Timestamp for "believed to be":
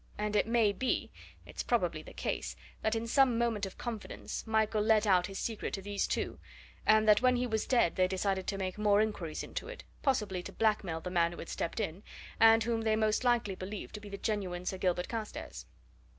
13.53-14.09